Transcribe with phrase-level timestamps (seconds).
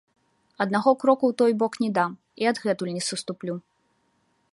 [0.63, 2.11] Аднаго кроку ў той бок не дам
[2.45, 3.55] і адгэтуль не саступлю.